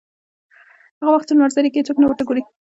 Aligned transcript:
هغه 0.99 1.11
وخت 1.11 1.27
چې 1.27 1.33
لمر 1.35 1.49
ځلېږي 1.55 1.77
هېڅوک 1.79 1.97
نه 1.99 2.05
ورته 2.07 2.23
ګوري. 2.27 2.41